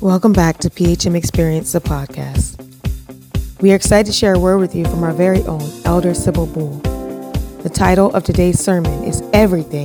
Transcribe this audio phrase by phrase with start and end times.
[0.00, 2.56] Welcome back to PHM Experience, the podcast.
[3.60, 6.46] We are excited to share a word with you from our very own Elder Sybil
[6.46, 6.78] Bull.
[7.62, 9.84] The title of today's sermon is Everything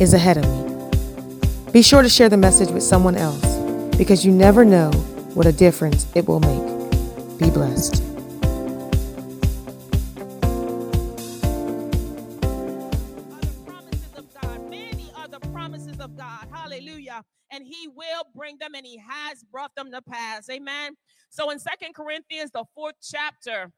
[0.00, 1.72] is Ahead of Me.
[1.72, 3.44] Be sure to share the message with someone else
[3.96, 4.92] because you never know
[5.34, 7.40] what a difference it will make.
[7.40, 8.00] Be blessed.
[18.88, 20.48] He has brought them to pass.
[20.50, 20.94] Amen.
[21.30, 23.70] So in Second Corinthians, the fourth chapter,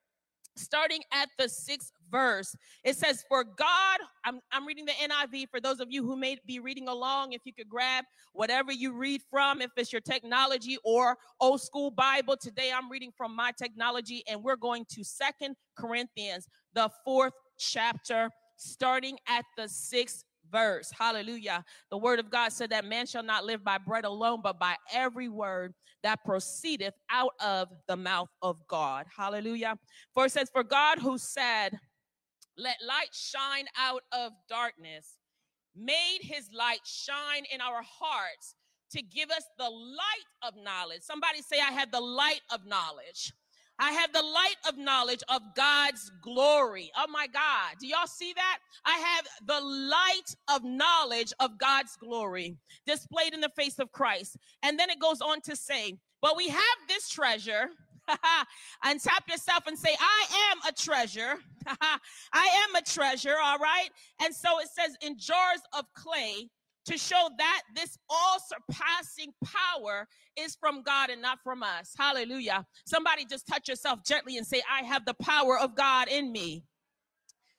[0.57, 5.61] starting at the sixth verse, it says, For God, I'm, I'm reading the NIV for
[5.61, 7.33] those of you who may be reading along.
[7.33, 11.91] If you could grab whatever you read from, if it's your technology or old school
[11.91, 12.37] Bible.
[12.41, 18.31] Today I'm reading from my technology, and we're going to Second Corinthians, the fourth chapter,
[18.56, 20.91] starting at the sixth verse.
[20.97, 21.65] Hallelujah.
[21.91, 24.77] The word of God said that man shall not live by bread alone, but by
[24.93, 29.07] every word that proceedeth out of the mouth of God.
[29.15, 29.79] Hallelujah.
[30.15, 31.79] For it says, For God who said,
[32.57, 35.19] Let light shine out of darkness,
[35.77, 38.55] made his light shine in our hearts
[38.92, 41.03] to give us the light of knowledge.
[41.03, 43.33] Somebody say, I have the light of knowledge.
[43.81, 46.92] I have the light of knowledge of God's glory.
[46.97, 47.77] Oh my God.
[47.81, 48.59] Do y'all see that?
[48.84, 54.36] I have the light of knowledge of God's glory displayed in the face of Christ.
[54.62, 57.70] And then it goes on to say, But we have this treasure.
[58.84, 61.36] and tap yourself and say, I am a treasure.
[62.33, 63.36] I am a treasure.
[63.42, 63.89] All right.
[64.20, 66.48] And so it says, in jars of clay
[66.86, 71.95] to show that this all surpassing power is from God and not from us.
[71.98, 72.67] Hallelujah.
[72.86, 76.64] Somebody just touch yourself gently and say, I have the power of God in me.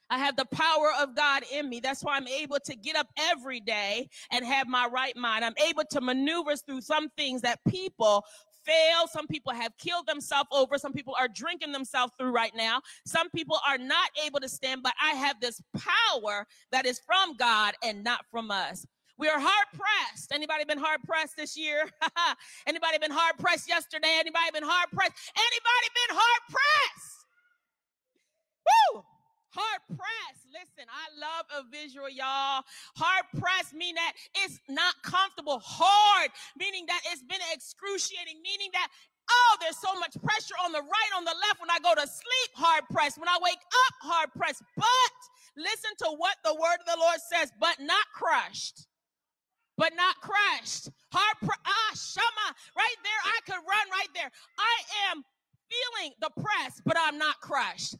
[0.09, 1.80] I have the power of God in me.
[1.80, 5.45] That's why I'm able to get up every day and have my right mind.
[5.45, 8.25] I'm able to maneuver through some things that people
[8.66, 9.08] fail.
[9.09, 10.77] Some people have killed themselves over.
[10.77, 12.81] Some people are drinking themselves through right now.
[13.05, 17.38] Some people are not able to stand, but I have this power that is from
[17.38, 18.86] God and not from us.
[19.21, 20.33] We are hard pressed.
[20.33, 21.86] Anybody been hard pressed this year?
[22.65, 24.17] Anybody been hard pressed yesterday?
[24.17, 25.14] Anybody been hard pressed?
[25.37, 27.21] Anybody been hard pressed?
[28.65, 29.05] Woo!
[29.54, 30.49] Hard pressed.
[30.49, 32.65] Listen, I love a visual, y'all.
[32.98, 35.61] Hard pressed meaning that it's not comfortable.
[35.61, 40.82] Hard meaning that it's been excruciating, meaning that oh, there's so much pressure on the
[40.82, 41.61] right, on the left.
[41.61, 43.21] When I go to sleep, hard pressed.
[43.21, 44.65] When I wake up, hard pressed.
[44.73, 45.17] But
[45.53, 48.89] listen to what the word of the Lord says, but not crushed
[49.81, 50.92] but not crushed.
[51.11, 53.21] Hard, pr- ah, shama, right there.
[53.25, 54.30] I could run right there.
[54.59, 55.23] I am
[55.71, 57.95] feeling the press, but I'm not crushed.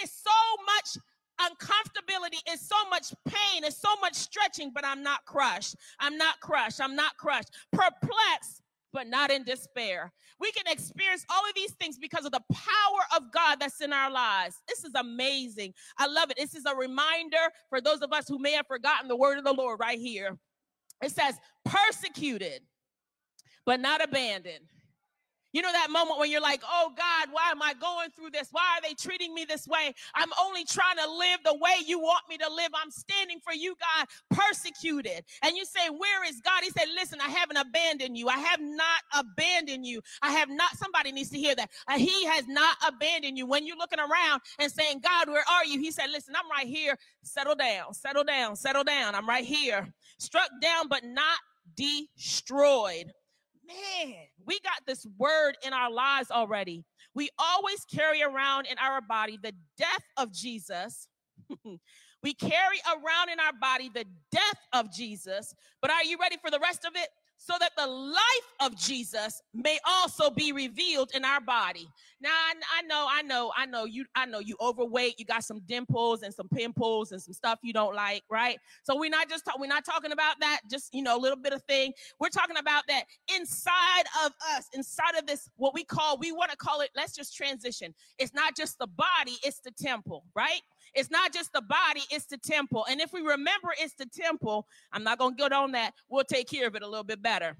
[0.00, 0.30] It's so
[0.64, 1.04] much
[1.38, 5.76] uncomfortability, it's so much pain, it's so much stretching, but I'm not crushed.
[6.00, 6.80] I'm not crushed.
[6.80, 7.50] I'm not crushed.
[7.70, 8.62] Perplexed,
[8.94, 10.14] but not in despair.
[10.40, 13.92] We can experience all of these things because of the power of God that's in
[13.92, 14.56] our lives.
[14.66, 15.74] This is amazing.
[15.98, 16.38] I love it.
[16.38, 17.36] This is a reminder
[17.68, 20.38] for those of us who may have forgotten the word of the Lord right here.
[21.02, 22.62] It says, persecuted,
[23.64, 24.64] but not abandoned.
[25.56, 28.48] You know that moment when you're like, oh God, why am I going through this?
[28.52, 29.94] Why are they treating me this way?
[30.14, 32.68] I'm only trying to live the way you want me to live.
[32.74, 35.24] I'm standing for you, God, persecuted.
[35.42, 36.62] And you say, where is God?
[36.62, 38.28] He said, listen, I haven't abandoned you.
[38.28, 40.02] I have not abandoned you.
[40.20, 41.70] I have not, somebody needs to hear that.
[41.88, 43.46] Uh, he has not abandoned you.
[43.46, 45.80] When you're looking around and saying, God, where are you?
[45.80, 46.98] He said, listen, I'm right here.
[47.22, 49.14] Settle down, settle down, settle down.
[49.14, 49.88] I'm right here.
[50.18, 51.38] Struck down, but not
[51.74, 53.10] destroyed
[53.66, 54.14] man,
[54.46, 56.84] we got this word in our lives already.
[57.14, 61.08] We always carry around in our body the death of Jesus.
[62.22, 65.54] we carry around in our body the death of Jesus.
[65.80, 67.08] But are you ready for the rest of it?
[67.38, 68.16] So that the life
[68.60, 71.88] of Jesus may also be revealed in our body.
[72.20, 75.44] Now, I, I, know, I know, I know you, I know you overweight, you got
[75.44, 78.58] some dimples and some pimples and some stuff you don't like, right?
[78.84, 81.38] So we're not just talking, we're not talking about that, just you know, a little
[81.38, 81.92] bit of thing.
[82.18, 83.04] We're talking about that
[83.36, 87.14] inside of us, inside of this, what we call, we want to call it, let's
[87.14, 87.94] just transition.
[88.18, 90.60] It's not just the body, it's the temple, right?
[90.96, 92.86] It's not just the body, it's the temple.
[92.90, 95.92] And if we remember it's the temple, I'm not going to get on that.
[96.08, 97.56] We'll take care of it a little bit better.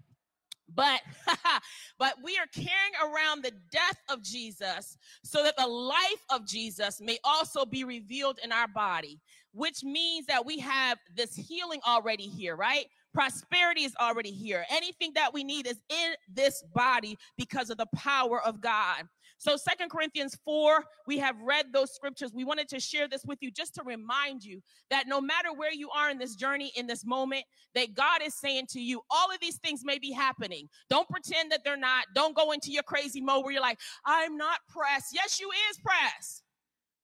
[0.74, 1.00] But
[1.98, 7.00] but we are carrying around the death of Jesus so that the life of Jesus
[7.00, 9.20] may also be revealed in our body,
[9.52, 12.86] which means that we have this healing already here, right?
[13.14, 14.66] Prosperity is already here.
[14.70, 19.04] Anything that we need is in this body because of the power of God.
[19.38, 22.32] So Second Corinthians 4, we have read those scriptures.
[22.34, 25.72] We wanted to share this with you just to remind you that no matter where
[25.72, 27.44] you are in this journey, in this moment,
[27.74, 30.68] that God is saying to you, all of these things may be happening.
[30.88, 32.06] Don't pretend that they're not.
[32.14, 35.08] Don't go into your crazy mode where you're like, I'm not pressed.
[35.12, 36.45] Yes, you is pressed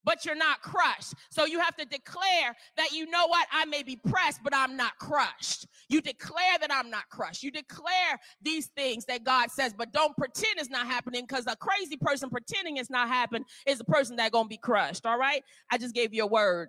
[0.05, 1.15] but you're not crushed.
[1.31, 3.47] So you have to declare that you know what?
[3.53, 5.67] I may be pressed, but I'm not crushed.
[5.89, 7.43] You declare that I'm not crushed.
[7.43, 11.57] You declare these things that God says, but don't pretend it's not happening because a
[11.57, 15.07] crazy person pretending it's not happening is a person that's going to be crushed.
[15.07, 15.43] All right?
[15.71, 16.69] I just gave you a word.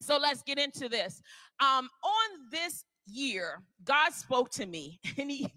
[0.00, 1.22] So let's get into this.
[1.60, 5.52] Um, on this year, God spoke to me and he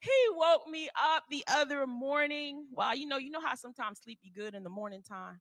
[0.00, 2.66] he woke me up the other morning.
[2.72, 5.40] Well, you know, you know how sometimes sleep be good in the morning time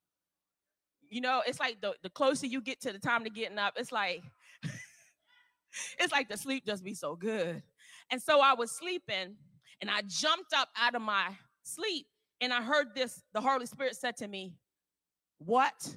[1.13, 3.75] you know, it's like the, the closer you get to the time to getting up,
[3.77, 4.24] it's like
[6.00, 7.62] it's like the sleep just be so good.
[8.10, 9.36] And so I was sleeping
[9.80, 11.30] and I jumped up out of my
[11.62, 12.07] sleep
[12.42, 14.56] and I heard this the Holy Spirit said to me,
[15.38, 15.95] "What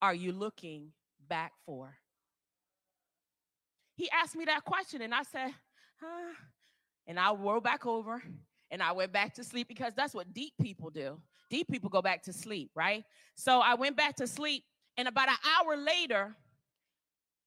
[0.00, 0.92] are you looking
[1.28, 1.94] back for?"
[3.96, 5.50] He asked me that question and I said,
[6.00, 6.34] "Huh?"
[7.06, 8.22] And I rolled back over
[8.70, 11.20] and I went back to sleep because that's what deep people do.
[11.50, 13.04] Deep people go back to sleep, right?
[13.34, 14.64] So I went back to sleep,
[14.96, 16.36] and about an hour later,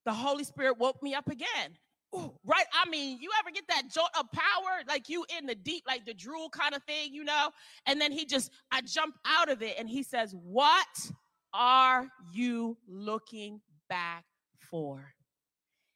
[0.05, 1.77] the Holy Spirit woke me up again.
[2.15, 2.65] Ooh, right?
[2.73, 6.05] I mean, you ever get that jolt of power, like you in the deep, like
[6.05, 7.49] the drool kind of thing, you know?
[7.85, 11.11] And then he just, I jump out of it, and he says, What
[11.53, 14.25] are you looking back
[14.59, 15.13] for?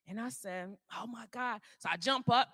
[0.07, 1.61] And I said, Oh my God.
[1.79, 2.50] So I jump up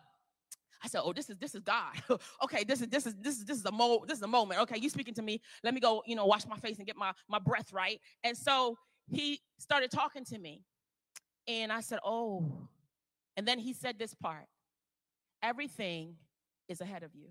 [0.83, 1.93] I said, "Oh, this is this is God.
[2.43, 4.61] okay, this is this is this is this is a mo this is a moment.
[4.61, 5.41] Okay, you speaking to me.
[5.63, 8.37] Let me go, you know, wash my face and get my my breath right." And
[8.37, 8.77] so
[9.07, 10.63] he started talking to me,
[11.47, 12.67] and I said, "Oh,"
[13.35, 14.45] and then he said this part:
[15.41, 16.15] "Everything
[16.67, 17.29] is ahead of you."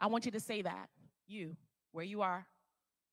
[0.00, 0.88] I want you to say that,
[1.26, 1.56] you,
[1.90, 2.46] where you are,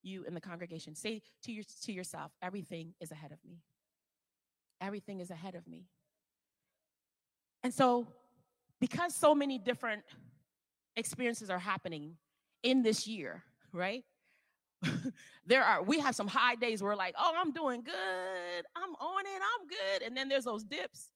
[0.04, 0.94] you in the congregation.
[0.96, 3.60] Say to your to yourself, "Everything is ahead of me."
[4.82, 5.86] Everything is ahead of me.
[7.66, 8.06] And so,
[8.80, 10.04] because so many different
[10.96, 12.16] experiences are happening
[12.62, 13.42] in this year,
[13.74, 14.04] right?
[15.48, 19.26] there are we have some high days where like, oh, I'm doing good, I'm on
[19.26, 21.10] it, I'm good, and then there's those dips.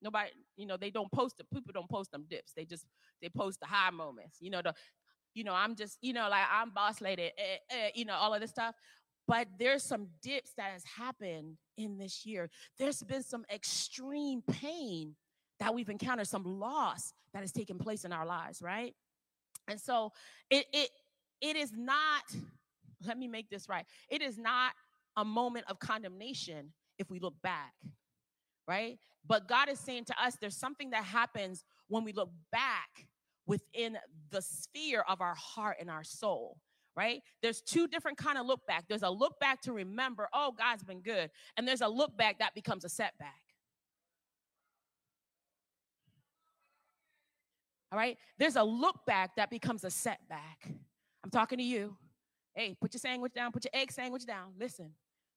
[0.00, 1.46] Nobody, you know, they don't post it.
[1.52, 2.52] People don't post them dips.
[2.56, 2.86] They just
[3.20, 4.38] they post the high moments.
[4.40, 4.72] You know, the,
[5.34, 8.32] you know, I'm just, you know, like I'm boss lady, eh, eh, you know, all
[8.32, 8.74] of this stuff.
[9.28, 12.48] But there's some dips that has happened in this year.
[12.78, 15.16] There's been some extreme pain
[15.60, 18.94] that we've encountered some loss that has taken place in our lives, right?
[19.68, 20.12] And so
[20.50, 20.90] it it
[21.40, 22.24] it is not,
[23.06, 23.84] let me make this right.
[24.08, 24.72] It is not
[25.16, 27.74] a moment of condemnation if we look back,
[28.66, 28.98] right?
[29.26, 33.08] But God is saying to us there's something that happens when we look back
[33.46, 33.98] within
[34.30, 36.58] the sphere of our heart and our soul
[36.96, 40.52] right there's two different kind of look back there's a look back to remember oh
[40.58, 43.45] god's been good and there's a look back that becomes a setback
[47.92, 48.18] All right.
[48.38, 50.68] There's a look back that becomes a setback.
[51.22, 51.96] I'm talking to you.
[52.54, 54.52] Hey, put your sandwich down, put your egg sandwich down.
[54.58, 54.92] Listen,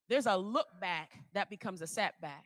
[0.08, 2.46] there's a look back that becomes a setback.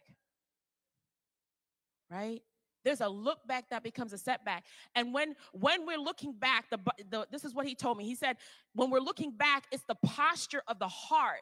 [2.09, 2.41] Right?
[2.83, 4.65] There's a look back that becomes a setback.
[4.95, 6.79] And when when we're looking back, the,
[7.09, 8.03] the this is what he told me.
[8.03, 8.37] He said,
[8.73, 11.37] when we're looking back, it's the posture of the heart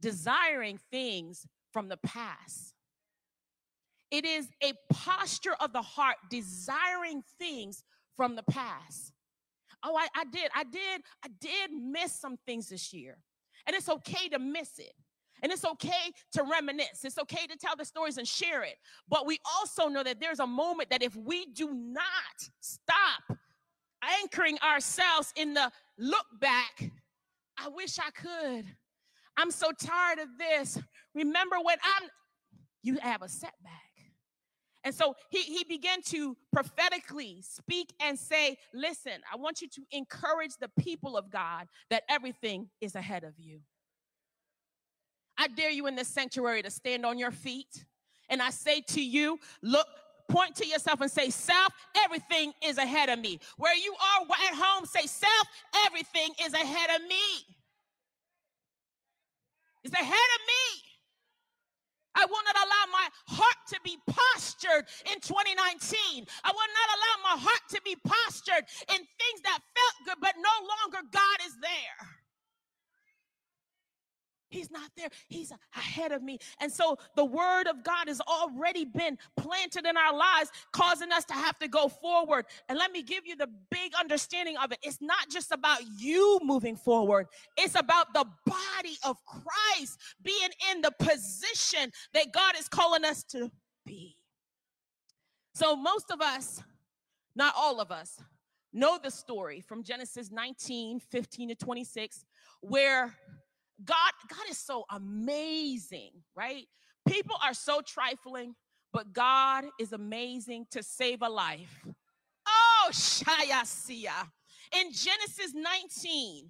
[0.00, 2.71] desiring things from the past.
[4.12, 7.82] It is a posture of the heart desiring things
[8.14, 9.14] from the past.
[9.82, 13.16] Oh, I, I did, I did, I did miss some things this year.
[13.66, 14.92] And it's okay to miss it.
[15.42, 17.04] And it's okay to reminisce.
[17.04, 18.76] It's okay to tell the stories and share it.
[19.08, 22.04] But we also know that there's a moment that if we do not
[22.60, 23.38] stop
[24.20, 26.92] anchoring ourselves in the look back,
[27.58, 28.66] I wish I could.
[29.38, 30.78] I'm so tired of this.
[31.14, 32.08] Remember when I'm,
[32.82, 33.91] you have a setback.
[34.84, 39.82] And so he, he began to prophetically speak and say, Listen, I want you to
[39.92, 43.60] encourage the people of God that everything is ahead of you.
[45.38, 47.84] I dare you in this sanctuary to stand on your feet.
[48.28, 49.86] And I say to you, look,
[50.28, 53.40] point to yourself and say, Self, everything is ahead of me.
[53.58, 55.48] Where you are at home, say, Self,
[55.86, 57.16] everything is ahead of me.
[59.84, 60.91] It's ahead of me.
[62.14, 66.26] I will not allow my heart to be postured in 2019.
[66.44, 70.34] I will not allow my heart to be postured in things that felt good, but
[70.36, 72.21] no longer God is there.
[74.52, 75.08] He's not there.
[75.28, 76.38] He's ahead of me.
[76.60, 81.24] And so the word of God has already been planted in our lives, causing us
[81.26, 82.44] to have to go forward.
[82.68, 84.78] And let me give you the big understanding of it.
[84.82, 90.82] It's not just about you moving forward, it's about the body of Christ being in
[90.82, 93.50] the position that God is calling us to
[93.86, 94.16] be.
[95.54, 96.62] So most of us,
[97.34, 98.20] not all of us,
[98.72, 102.24] know the story from Genesis 19 15 to 26,
[102.60, 103.14] where
[103.84, 106.66] God, God is so amazing, right?
[107.08, 108.54] People are so trifling,
[108.92, 111.84] but God is amazing to save a life.
[112.46, 114.28] Oh, Shayasia.
[114.78, 116.48] In Genesis 19,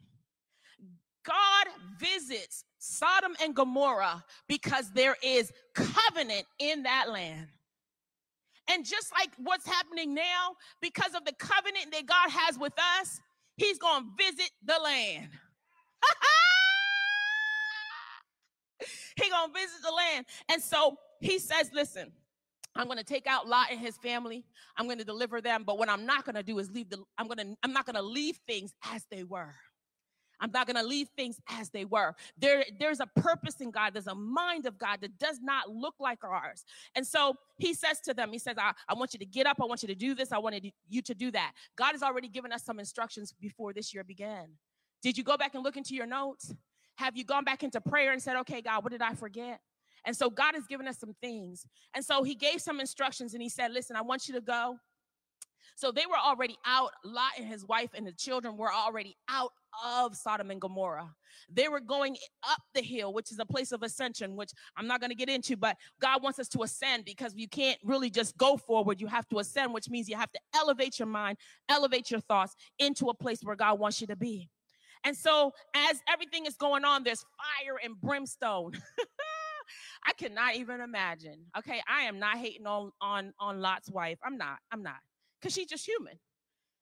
[1.24, 1.66] God
[1.98, 7.46] visits Sodom and Gomorrah because there is covenant in that land.
[8.68, 13.20] And just like what's happening now, because of the covenant that God has with us,
[13.56, 15.28] He's going to visit the land.
[19.16, 20.26] he gonna visit the land.
[20.48, 22.12] And so he says, listen,
[22.74, 24.44] I'm going to take out Lot and his family.
[24.76, 25.62] I'm going to deliver them.
[25.64, 27.84] But what I'm not going to do is leave the, I'm going to, I'm not
[27.84, 29.54] going to leave things as they were.
[30.40, 32.14] I'm not going to leave things as they were.
[32.36, 33.94] There, there's a purpose in God.
[33.94, 36.64] There's a mind of God that does not look like ours.
[36.96, 39.58] And so he says to them, he says, I, I want you to get up.
[39.62, 40.32] I want you to do this.
[40.32, 41.52] I wanted you to do that.
[41.76, 44.48] God has already given us some instructions before this year began.
[45.00, 46.52] Did you go back and look into your notes?
[46.96, 49.60] Have you gone back into prayer and said, okay, God, what did I forget?
[50.04, 51.64] And so God has given us some things.
[51.94, 54.76] And so he gave some instructions and he said, listen, I want you to go.
[55.74, 56.90] So they were already out.
[57.04, 59.52] Lot and his wife and the children were already out
[59.84, 61.14] of Sodom and Gomorrah.
[61.50, 62.16] They were going
[62.48, 65.30] up the hill, which is a place of ascension, which I'm not going to get
[65.30, 69.00] into, but God wants us to ascend because you can't really just go forward.
[69.00, 72.54] You have to ascend, which means you have to elevate your mind, elevate your thoughts
[72.78, 74.50] into a place where God wants you to be.
[75.04, 78.72] And so, as everything is going on, there's fire and brimstone.
[80.06, 81.46] I cannot even imagine.
[81.58, 84.18] Okay, I am not hating on on on Lot's wife.
[84.24, 84.58] I'm not.
[84.70, 84.98] I'm not,
[85.40, 86.14] because she's just human.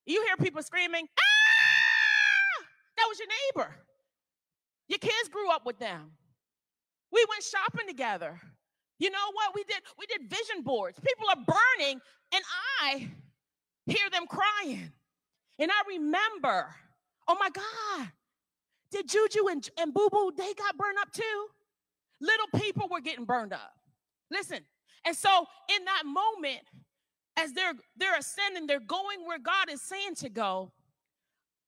[0.06, 2.64] You hear people screaming, "Ah!"
[2.96, 3.76] That was your neighbor.
[4.88, 6.12] Your kids grew up with them.
[7.12, 8.40] We went shopping together.
[8.98, 9.78] You know what we did?
[9.98, 10.98] We did vision boards.
[11.00, 12.00] People are burning,
[12.34, 12.44] and
[12.82, 13.10] I
[13.86, 14.92] hear them crying.
[15.58, 16.74] And I remember
[17.30, 18.08] Oh my God.
[18.90, 21.46] Did Juju and, and Boo Boo, they got burned up too?
[22.20, 23.72] Little people were getting burned up.
[24.32, 24.58] Listen.
[25.06, 25.46] And so
[25.76, 26.62] in that moment,
[27.38, 30.72] as they're they're ascending, they're going where God is saying to go.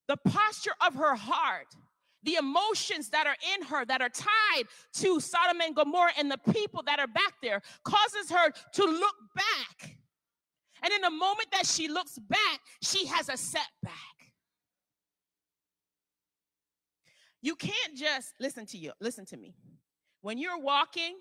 [0.09, 1.69] The posture of her heart,
[2.25, 4.65] the emotions that are in her that are tied
[4.95, 9.15] to Sodom and Gomorrah and the people that are back there causes her to look
[9.37, 9.97] back.
[10.83, 14.12] And in the moment that she looks back, she has a setback.
[17.43, 18.93] You can't just listen to you.
[19.01, 19.55] Listen to me.
[20.21, 21.17] When you're walking,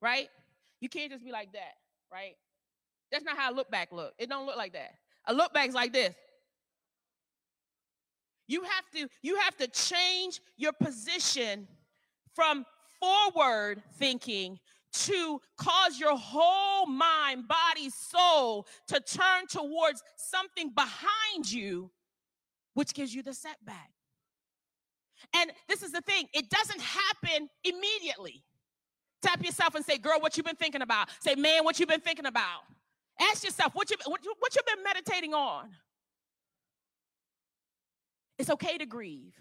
[0.00, 0.28] right?
[0.80, 1.74] You can't just be like that,
[2.10, 2.36] right?
[3.12, 4.14] That's not how a look back look.
[4.18, 4.94] It don't look like that.
[5.26, 6.14] A look back's like this.
[8.46, 11.66] You have to you have to change your position
[12.34, 12.66] from
[13.00, 14.58] forward thinking
[14.92, 21.90] to cause your whole mind, body, soul to turn towards something behind you
[22.74, 23.93] which gives you the setback.
[25.34, 28.42] And this is the thing, it doesn't happen immediately.
[29.20, 31.08] Tap yourself and say, girl, what you been thinking about?
[31.20, 32.60] Say, man, what you been thinking about?
[33.20, 35.70] Ask yourself, what you, what you, what you been meditating on?
[38.38, 39.34] It's okay to grieve.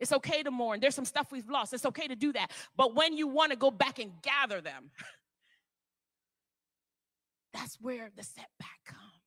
[0.00, 0.80] It's okay to mourn.
[0.80, 1.74] There's some stuff we've lost.
[1.74, 2.50] It's okay to do that.
[2.76, 4.90] But when you want to go back and gather them,
[7.52, 9.17] that's where the setback comes.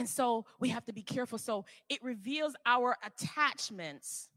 [0.00, 1.36] And so we have to be careful.
[1.36, 4.30] So it reveals our attachments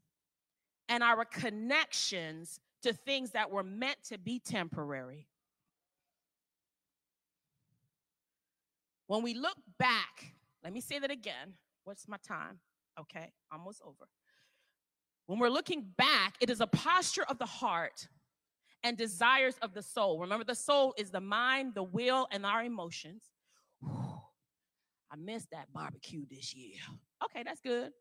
[0.89, 5.25] and our connections to things that were meant to be temporary.
[9.08, 10.34] When we look back,
[10.65, 11.53] let me say that again.
[11.86, 12.60] What's my time?
[13.00, 14.10] Okay, almost over.
[15.27, 18.10] When we're looking back, it is a posture of the heart
[18.84, 20.20] and desires of the soul.
[20.20, 23.24] Remember, the soul is the mind, the will, and our emotions.
[25.13, 26.79] I missed that barbecue this year.
[27.24, 27.91] Okay, that's good.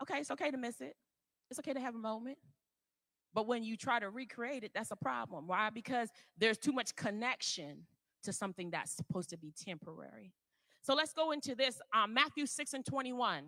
[0.00, 0.94] Okay, it's okay to miss it.
[1.50, 2.38] It's okay to have a moment.
[3.34, 5.48] But when you try to recreate it, that's a problem.
[5.48, 5.70] Why?
[5.70, 7.86] Because there's too much connection
[8.22, 10.32] to something that's supposed to be temporary.
[10.82, 13.44] So let's go into this um, Matthew 6 and 21.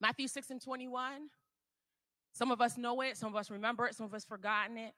[0.00, 1.28] Matthew 6 and 21.
[2.32, 4.92] Some of us know it, some of us remember it, some of us forgotten it.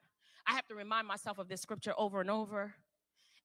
[0.49, 2.75] I have to remind myself of this scripture over and over.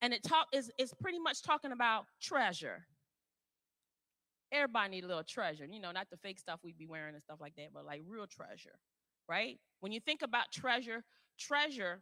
[0.01, 2.88] And it talk is, is pretty much talking about treasure
[4.51, 5.65] everybody need a little treasure.
[5.70, 8.01] You know, not the fake stuff we'd be wearing and stuff like that, but like
[8.08, 8.79] real treasure.
[9.27, 9.60] right?
[9.79, 11.03] When you think about treasure,
[11.39, 12.01] treasure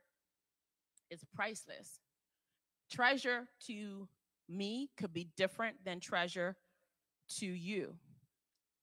[1.09, 1.99] is priceless.
[2.91, 4.07] Treasure to
[4.47, 6.55] me could be different than treasure
[7.37, 7.95] to you.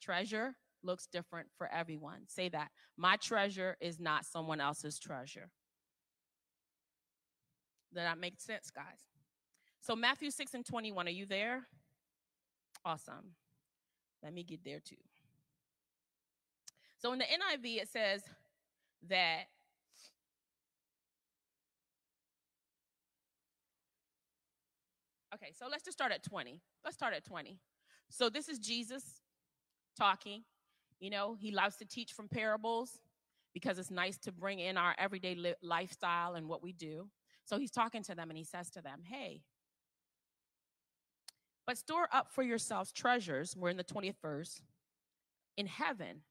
[0.00, 0.54] Treasure
[0.84, 2.20] looks different for everyone.
[2.28, 2.68] Say that.
[2.96, 5.50] My treasure is not someone else's treasure.
[7.92, 9.00] Does that make sense, guys?
[9.80, 11.66] So, Matthew 6 and 21, are you there?
[12.84, 13.34] Awesome.
[14.26, 14.96] Let me get there too.
[16.98, 18.22] So, in the NIV, it says
[19.08, 19.44] that
[25.32, 26.60] Okay, so let's just start at 20.
[26.84, 27.60] Let's start at 20.
[28.08, 29.20] So this is Jesus
[29.96, 30.42] talking.
[30.98, 32.98] You know, he loves to teach from parables
[33.54, 37.10] because it's nice to bring in our everyday li- lifestyle and what we do.
[37.44, 39.42] So he's talking to them and he says to them, Hey,
[41.66, 43.56] but store up for yourselves treasures.
[43.56, 44.60] We're in the 20th verse
[45.56, 46.22] in heaven.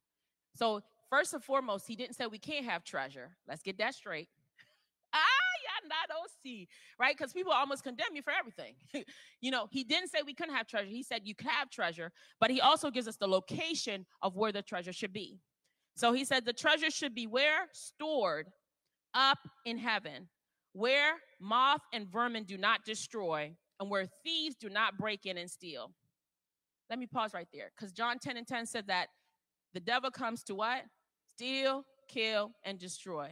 [0.56, 3.36] So, first and foremost, he didn't say we can't have treasure.
[3.48, 4.30] Let's get that straight.
[5.14, 5.18] ah,
[5.64, 6.16] yeah, not
[6.46, 6.68] see,
[7.00, 7.18] right?
[7.18, 8.76] Because people almost condemn you for everything.
[9.42, 10.88] you know, he didn't say we couldn't have treasure.
[10.88, 14.52] He said you could have treasure, but he also gives us the location of where
[14.52, 15.40] the treasure should be.
[15.96, 17.68] So he said the treasure should be where?
[17.74, 18.48] Stored
[19.14, 20.28] up in heaven,
[20.74, 25.50] where moth and vermin do not destroy, and where thieves do not break in and
[25.50, 25.92] steal.
[26.90, 29.08] Let me pause right there because John 10 and 10 said that
[29.74, 30.84] the devil comes to what?
[31.34, 33.32] Steal, kill, and destroy,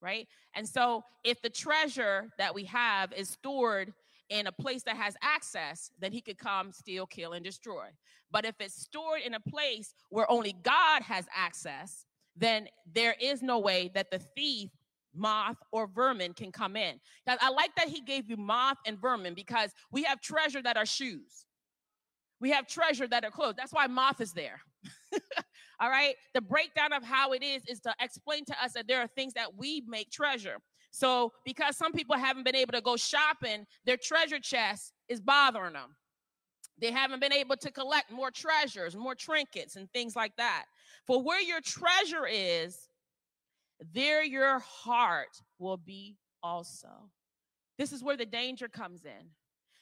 [0.00, 0.26] right?
[0.54, 3.92] And so if the treasure that we have is stored
[4.30, 7.88] in a place that has access, then he could come, steal, kill, and destroy.
[8.30, 13.42] But if it's stored in a place where only God has access, then there is
[13.42, 14.70] no way that the thief
[15.14, 17.00] moth or vermin can come in.
[17.26, 20.86] I like that he gave you moth and vermin because we have treasure that are
[20.86, 21.46] shoes.
[22.40, 23.54] We have treasure that are clothes.
[23.56, 24.60] That's why moth is there.
[25.80, 26.14] All right.
[26.34, 29.32] The breakdown of how it is is to explain to us that there are things
[29.34, 30.58] that we make treasure.
[30.90, 35.72] So, because some people haven't been able to go shopping, their treasure chest is bothering
[35.72, 35.96] them.
[36.78, 40.64] They haven't been able to collect more treasures, more trinkets, and things like that.
[41.06, 42.88] For where your treasure is,
[43.92, 47.10] there your heart will be also.
[47.78, 49.28] This is where the danger comes in.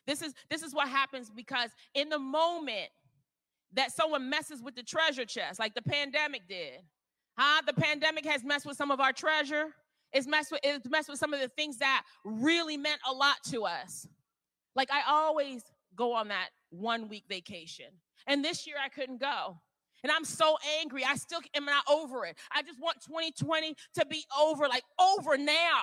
[0.06, 2.88] This is this is what happens because in the moment
[3.72, 6.80] that someone messes with the treasure chest, like the pandemic did,
[7.38, 7.62] huh?
[7.66, 9.66] The pandemic has messed with some of our treasure.
[10.12, 13.36] It's messed with it's messed with some of the things that really meant a lot
[13.50, 14.06] to us.
[14.74, 15.62] Like I always
[15.94, 17.86] go on that one week vacation,
[18.26, 19.60] and this year I couldn't go.
[20.02, 21.04] And I'm so angry.
[21.04, 22.36] I still am not over it.
[22.52, 25.82] I just want 2020 to be over, like over now.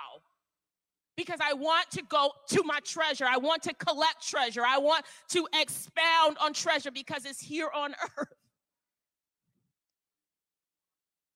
[1.15, 3.25] Because I want to go to my treasure.
[3.27, 4.63] I want to collect treasure.
[4.65, 8.27] I want to expound on treasure because it's here on earth.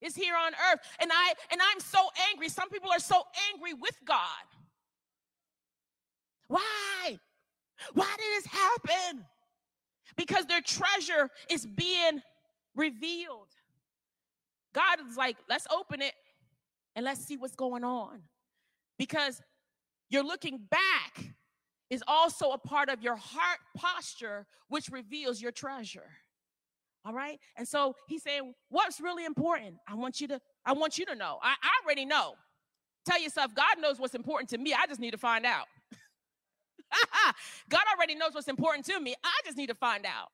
[0.01, 0.79] It's here on earth.
[0.99, 1.99] And I and I'm so
[2.31, 2.49] angry.
[2.49, 4.17] Some people are so angry with God.
[6.47, 7.19] Why?
[7.93, 9.25] Why did this happen?
[10.15, 12.21] Because their treasure is being
[12.75, 13.49] revealed.
[14.73, 16.13] God is like, let's open it
[16.95, 18.21] and let's see what's going on.
[18.97, 19.41] Because
[20.09, 21.33] you're looking back
[21.89, 26.09] is also a part of your heart posture, which reveals your treasure.
[27.03, 27.39] All right.
[27.57, 29.75] And so he's saying, what's really important?
[29.87, 31.39] I want you to, I want you to know.
[31.41, 32.35] I, I already know.
[33.05, 34.73] Tell yourself, God knows what's important to me.
[34.73, 35.65] I just need to find out.
[37.69, 39.15] God already knows what's important to me.
[39.23, 40.29] I just need to find out.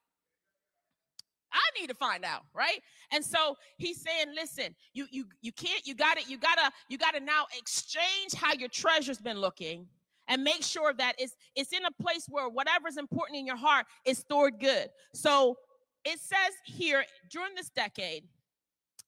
[1.52, 2.80] I need to find out, right?
[3.12, 6.98] And so he's saying, listen, you you you can't, you got it, you gotta, you
[6.98, 9.88] gotta now exchange how your treasure's been looking
[10.28, 13.86] and make sure that it's it's in a place where whatever's important in your heart
[14.06, 14.90] is stored good.
[15.14, 15.58] So
[16.04, 18.24] it says here during this decade,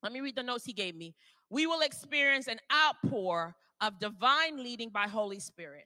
[0.04, 1.16] let me read the notes he gave me.
[1.50, 5.86] We will experience an outpour of divine leading by Holy Spirit.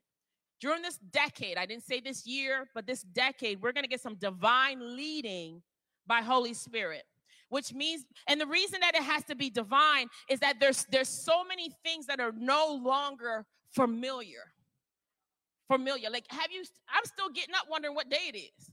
[0.60, 4.02] During this decade, I didn't say this year, but this decade, we're going to get
[4.02, 5.62] some divine leading
[6.08, 7.04] by Holy Spirit
[7.54, 11.08] which means and the reason that it has to be divine is that there's there's
[11.08, 14.52] so many things that are no longer familiar.
[15.70, 18.72] Familiar like have you i'm still getting up wondering what day it is.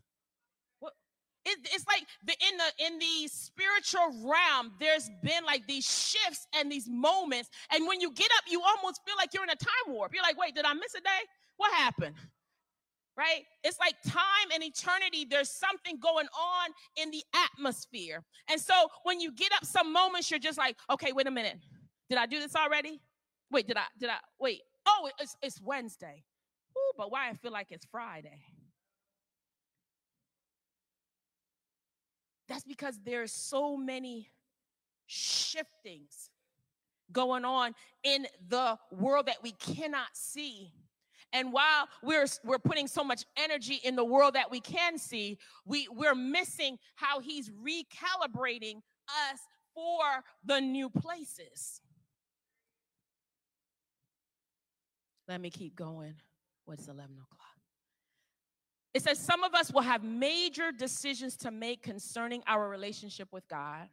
[0.79, 0.95] What
[1.45, 6.47] it, it's like the in the in the spiritual realm there's been like these shifts
[6.59, 9.57] and these moments and when you get up you almost feel like you're in a
[9.57, 10.15] time warp.
[10.15, 11.23] You're like wait did i miss a day?
[11.59, 12.15] What happened
[13.17, 13.43] right?
[13.65, 15.27] It's like time and eternity.
[15.29, 18.25] There's something going on in the atmosphere.
[18.49, 21.59] And so when you get up some moments, you're just like, okay, wait a minute.
[22.09, 23.01] Did I do this already?
[23.51, 24.61] Wait, did I, did I, wait.
[24.87, 26.25] Oh, it's, it's Wednesday.
[26.77, 28.43] Ooh, but why I feel like it's Friday?
[32.49, 34.29] That's because there's so many
[35.07, 36.31] shiftings
[37.13, 40.73] going on in the world that we cannot see.
[41.33, 45.39] And while we're we're putting so much energy in the world that we can see,
[45.65, 48.79] we we're missing how he's recalibrating
[49.31, 49.41] us
[49.75, 51.81] for the new places.
[55.29, 56.15] Let me keep going.
[56.65, 57.41] What's 11 o'clock?
[58.93, 63.47] It says some of us will have major decisions to make concerning our relationship with
[63.47, 63.89] God.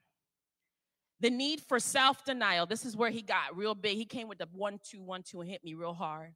[1.19, 2.65] The need for self denial.
[2.65, 3.97] This is where he got real big.
[3.97, 6.34] He came with the one, two, one, two, and hit me real hard.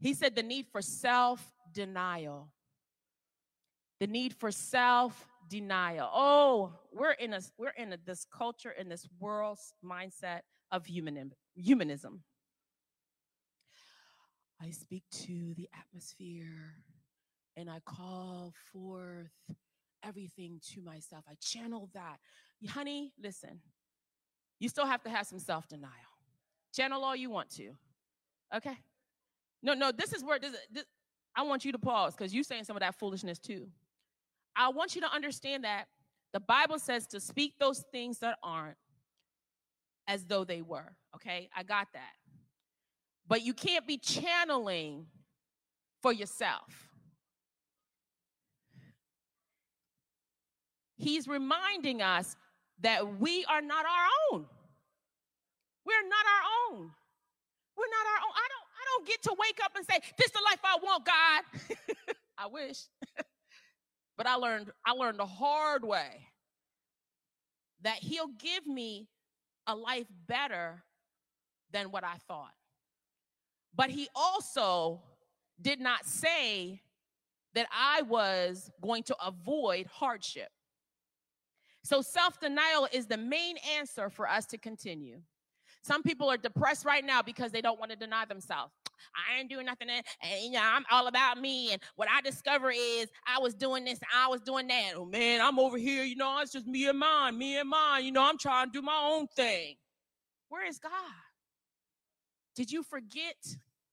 [0.00, 2.48] He said the need for self denial.
[4.00, 6.08] The need for self denial.
[6.12, 10.40] Oh, we're in a we're in a, this culture in this world's mindset
[10.72, 11.32] of humanism.
[11.54, 12.22] Humanism.
[14.62, 16.76] I speak to the atmosphere
[17.56, 19.30] and I call forth
[20.02, 21.24] everything to myself.
[21.28, 22.18] I channel that.
[22.68, 23.60] Honey, listen,
[24.58, 25.92] you still have to have some self denial.
[26.74, 27.72] Channel all you want to.
[28.54, 28.78] Okay?
[29.62, 30.84] No, no, this is where this, this
[31.34, 33.68] I want you to pause because you're saying some of that foolishness too.
[34.56, 35.86] I want you to understand that
[36.32, 38.76] the Bible says to speak those things that aren't
[40.06, 40.96] as though they were.
[41.14, 41.48] Okay?
[41.56, 42.12] I got that.
[43.28, 45.06] But you can't be channeling
[46.02, 46.88] for yourself.
[50.96, 52.36] He's reminding us
[52.80, 54.46] that we are not our own.
[55.86, 56.90] We're not our own.
[57.76, 58.34] We're not our own.
[58.34, 61.04] I don't don't get to wake up and say, "This is the life I want,
[61.04, 62.78] God." I wish.
[64.16, 66.26] but I learned I learned the hard way
[67.82, 69.08] that he'll give me
[69.66, 70.82] a life better
[71.72, 72.52] than what I thought.
[73.74, 75.00] But he also
[75.60, 76.82] did not say
[77.54, 80.48] that I was going to avoid hardship.
[81.82, 85.20] So self denial is the main answer for us to continue.
[85.82, 88.72] Some people are depressed right now because they don't want to deny themselves.
[89.14, 91.72] I ain't doing nothing, and, and you know I'm all about me.
[91.72, 94.92] And what I discover is I was doing this, I was doing that.
[94.96, 96.04] Oh man, I'm over here.
[96.04, 98.04] You know, it's just me and mine, me and mine.
[98.04, 99.76] You know, I'm trying to do my own thing.
[100.48, 100.90] Where is God?
[102.54, 103.36] Did you forget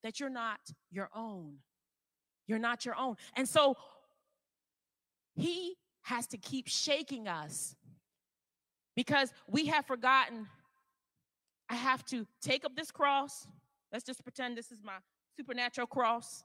[0.04, 0.60] that you're not
[0.92, 1.58] your own?
[2.48, 3.76] You're not your own, and so
[5.36, 7.76] He has to keep shaking us
[8.96, 10.48] because we have forgotten
[11.70, 13.48] I have to take up this cross.
[13.92, 14.98] Let's just pretend this is my
[15.36, 16.44] supernatural cross.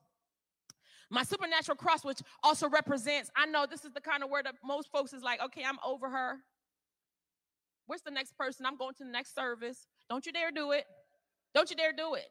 [1.11, 4.55] My supernatural cross, which also represents, I know this is the kind of word that
[4.65, 6.39] most folks is like, okay, I'm over her.
[7.87, 8.65] Where's the next person?
[8.65, 9.87] I'm going to the next service.
[10.09, 10.87] Don't you dare do it.
[11.55, 12.29] Don't you dare do it.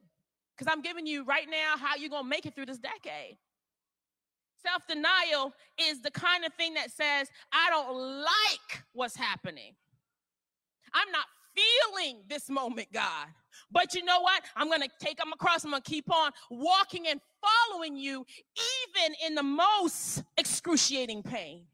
[0.57, 3.37] Because I'm giving you right now how you're going to make it through this decade.
[4.61, 9.73] Self denial is the kind of thing that says, I don't like what's happening.
[10.93, 11.25] I'm not
[11.55, 13.27] feeling this moment, God.
[13.71, 14.43] But you know what?
[14.55, 15.63] I'm going to take them across.
[15.63, 18.25] I'm going to keep on walking and following you,
[18.57, 21.65] even in the most excruciating pain.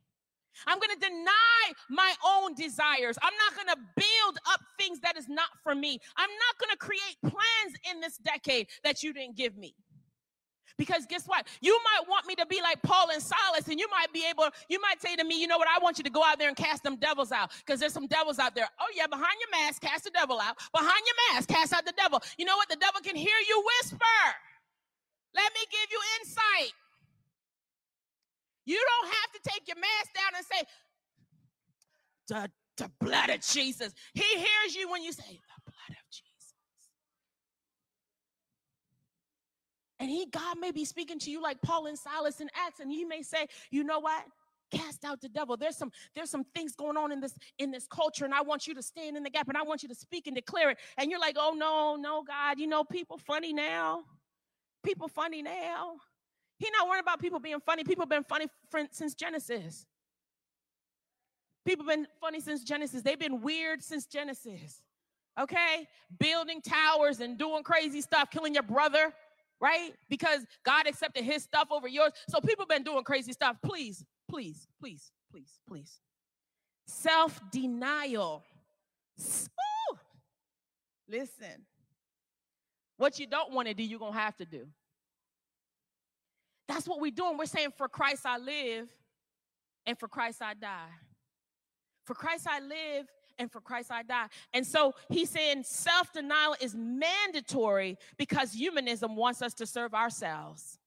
[0.65, 3.17] I'm going to deny my own desires.
[3.21, 5.99] I'm not going to build up things that is not for me.
[6.15, 9.75] I'm not going to create plans in this decade that you didn't give me.
[10.77, 11.47] Because guess what?
[11.59, 14.45] You might want me to be like Paul and Silas, and you might be able,
[14.69, 15.67] you might say to me, you know what?
[15.67, 18.07] I want you to go out there and cast them devils out because there's some
[18.07, 18.67] devils out there.
[18.79, 20.55] Oh, yeah, behind your mask, cast the devil out.
[20.71, 22.21] Behind your mask, cast out the devil.
[22.37, 22.69] You know what?
[22.69, 24.19] The devil can hear you whisper.
[25.35, 26.73] Let me give you insight.
[28.65, 30.63] You don't have to take your mask down and say,
[32.27, 32.51] the,
[32.83, 33.93] the blood of Jesus.
[34.13, 36.53] He hears you when you say, the blood of Jesus.
[39.99, 42.91] And he, God may be speaking to you like Paul and Silas in Acts, and
[42.91, 44.23] he may say, you know what?
[44.71, 45.57] Cast out the devil.
[45.57, 48.67] There's some, there's some things going on in this, in this culture, and I want
[48.67, 50.77] you to stand in the gap and I want you to speak and declare it.
[50.97, 54.03] And you're like, oh no, no, God, you know, people funny now.
[54.83, 55.95] People funny now.
[56.59, 57.83] He not worried about people being funny.
[57.83, 58.47] People been funny
[58.91, 59.85] since Genesis.
[61.65, 63.01] People been funny since Genesis.
[63.01, 64.81] They've been weird since Genesis.
[65.39, 65.87] Okay?
[66.19, 69.13] Building towers and doing crazy stuff, killing your brother
[69.59, 69.93] right?
[70.09, 72.11] Because God accepted his stuff over yours.
[72.29, 73.57] So people been doing crazy stuff.
[73.63, 75.99] Please, please, please, please, please.
[76.87, 78.43] Self-denial.
[79.19, 79.97] Ooh.
[81.09, 81.65] Listen.
[82.97, 84.67] What you don't want to do, you're going to have to do.
[86.67, 87.37] That's what we're doing.
[87.37, 88.87] We're saying, for Christ I live,
[89.85, 90.89] and for Christ I die.
[92.05, 93.07] For Christ I live,
[93.39, 94.27] and for Christ I die.
[94.53, 100.79] And so he's saying self denial is mandatory because humanism wants us to serve ourselves.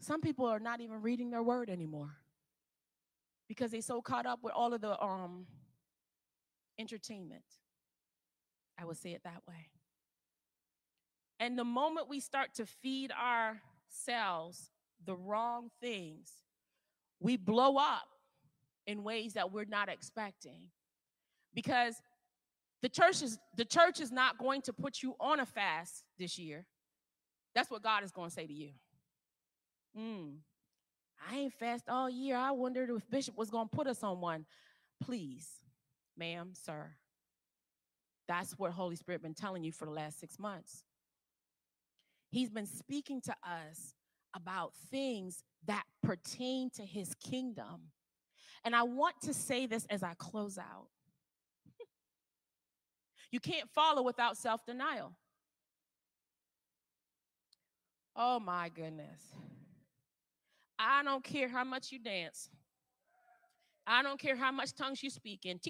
[0.00, 2.16] Some people are not even reading their word anymore.
[3.48, 5.46] because they're so caught up with all of the um
[6.78, 7.44] entertainment.
[8.78, 9.68] I would say it that way.
[11.40, 14.70] And the moment we start to feed ourselves
[15.04, 16.30] the wrong things,
[17.20, 18.08] we blow up
[18.86, 20.68] in ways that we're not expecting.
[21.54, 21.96] Because
[22.82, 26.38] the church is the church is not going to put you on a fast this
[26.38, 26.66] year.
[27.54, 28.70] That's what God is going to say to you.
[29.98, 30.36] Mm,
[31.28, 32.36] I ain't fast all year.
[32.36, 34.46] I wondered if Bishop was going to put us on one.
[35.02, 35.48] Please,
[36.16, 36.92] ma'am, sir.
[38.28, 40.84] That's what Holy Spirit been telling you for the last 6 months.
[42.30, 43.94] He's been speaking to us
[44.34, 47.90] about things that pertain to his kingdom.
[48.64, 50.88] And I want to say this as I close out.
[53.30, 55.14] you can't follow without self denial.
[58.16, 59.20] Oh my goodness.
[60.78, 62.48] I don't care how much you dance.
[63.86, 65.58] I don't care how much tongues you speak in.
[65.62, 65.66] If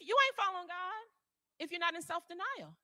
[0.00, 1.02] you ain't following God,
[1.58, 2.76] if you're not in self denial,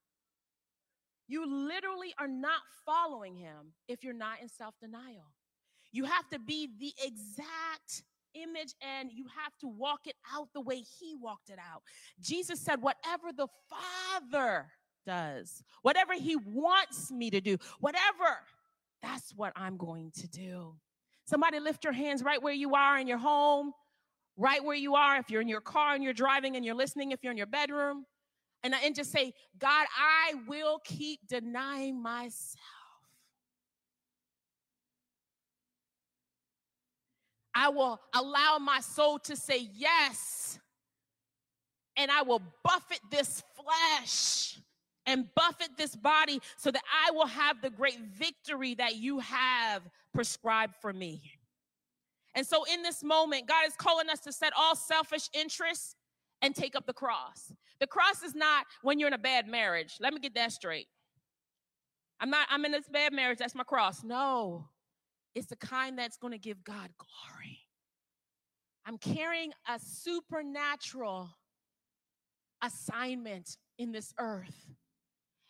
[1.29, 5.33] you literally are not following Him if you're not in self denial.
[5.93, 8.03] You have to be the exact
[8.35, 11.83] image and you have to walk it out the way He walked it out.
[12.21, 14.67] Jesus said, Whatever the Father
[15.07, 18.39] does, whatever He wants me to do, whatever,
[19.03, 20.75] that's what I'm going to do.
[21.27, 23.73] Somebody lift your hands right where you are in your home,
[24.39, 25.19] right where you are.
[25.19, 27.47] If you're in your car and you're driving and you're listening, if you're in your
[27.47, 28.07] bedroom,
[28.63, 32.59] and, and just say, God, I will keep denying myself.
[37.55, 40.59] I will allow my soul to say yes.
[41.97, 44.61] And I will buffet this flesh
[45.07, 49.83] and buffet this body so that I will have the great victory that you have
[50.15, 51.21] prescribed for me.
[52.35, 55.97] And so, in this moment, God is calling us to set all selfish interests
[56.43, 57.53] and take up the cross.
[57.81, 59.97] The cross is not when you're in a bad marriage.
[60.01, 60.87] Let me get that straight.
[62.21, 64.03] I'm not, I'm in this bad marriage, that's my cross.
[64.03, 64.69] No,
[65.35, 67.61] it's the kind that's going to give God glory.
[68.87, 71.31] I'm carrying a supernatural
[72.63, 74.67] assignment in this earth.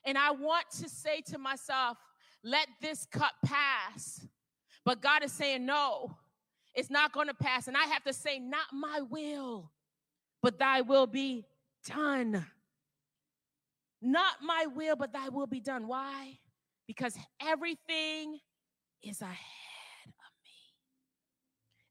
[0.05, 1.97] And I want to say to myself,
[2.45, 4.27] let this cup pass.
[4.85, 6.17] But God is saying, no,
[6.75, 7.69] it's not going to pass.
[7.69, 9.71] And I have to say, not my will,
[10.43, 11.45] but thy will be
[11.87, 12.47] done.
[14.01, 15.89] Not my will, but thy will be done.
[15.89, 16.39] Why?
[16.87, 18.39] Because everything
[19.03, 19.37] is ahead
[20.07, 20.61] of me.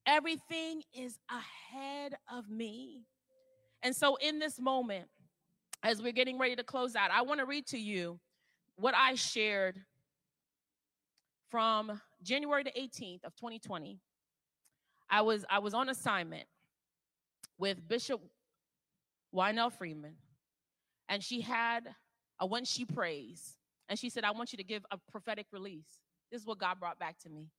[0.06, 3.04] Everything is ahead of me.
[3.84, 5.08] And so, in this moment,
[5.84, 8.20] as we're getting ready to close out, I want to read to you
[8.76, 9.80] what I shared
[11.50, 14.00] from January the 18th of 2020.
[15.10, 16.46] I was I was on assignment
[17.58, 18.22] with Bishop
[19.38, 20.16] Wynell Freeman,
[21.08, 21.88] and she had
[22.40, 25.86] a when she prays, and she said, I want you to give a prophetic release.
[26.32, 27.50] This is what God brought back to me.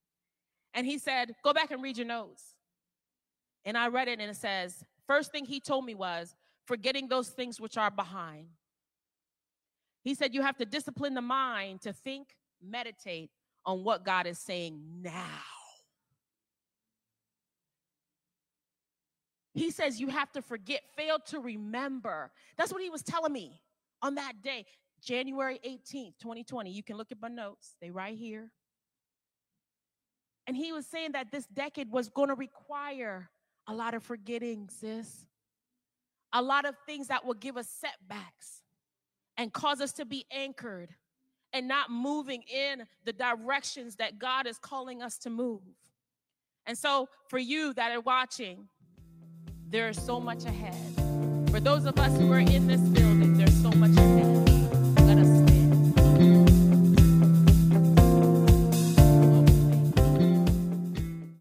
[0.75, 2.43] And he said, Go back and read your notes.
[3.65, 6.35] And I read it, and it says, First thing he told me was,
[6.67, 8.49] forgetting those things which are behind.
[10.03, 13.31] He said, You have to discipline the mind to think, meditate
[13.65, 15.58] on what God is saying now.
[19.59, 22.31] He says, You have to forget, fail to remember.
[22.57, 23.61] That's what he was telling me
[24.01, 24.65] on that day,
[25.03, 26.71] January 18th, 2020.
[26.71, 28.53] You can look at my notes, they right here.
[30.47, 33.31] And he was saying that this decade was going to require
[33.67, 35.27] a lot of forgetting, sis.
[36.33, 38.63] A lot of things that will give us setbacks
[39.37, 40.91] and cause us to be anchored
[41.53, 45.63] and not moving in the directions that God is calling us to move.
[46.65, 48.69] And so, for you that are watching,
[49.71, 50.75] there is so much ahead.
[51.51, 54.18] For those of us who are in this building, there's so much ahead.